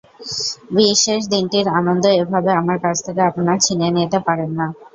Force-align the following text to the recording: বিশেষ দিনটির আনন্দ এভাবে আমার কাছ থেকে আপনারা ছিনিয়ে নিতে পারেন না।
বিশেষ 0.77 1.21
দিনটির 1.31 1.67
আনন্দ 1.79 2.03
এভাবে 2.17 2.51
আমার 2.61 2.77
কাছ 2.83 2.97
থেকে 3.05 3.21
আপনারা 3.29 3.53
ছিনিয়ে 3.65 3.95
নিতে 3.97 4.19
পারেন 4.27 4.49
না। 4.59 4.67